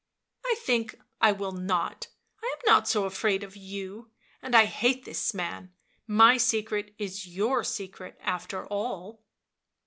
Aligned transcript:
77" 0.49 0.51
I 0.51 0.65
think 0.91 1.05
I 1.21 1.31
will 1.31 1.51
not; 1.51 2.07
I 2.41 2.47
am 2.51 2.59
not 2.73 2.87
so 2.87 3.05
afraid 3.05 3.43
of 3.43 3.55
you, 3.55 4.09
and 4.41 4.55
I 4.55 4.65
hate 4.65 5.05
this 5.05 5.31
man— 5.31 5.73
my 6.23 6.37
secret 6.37 6.95
is 6.97 7.27
your 7.27 7.63
secret 7.63 8.17
after 8.23 8.65
all. 8.65 9.21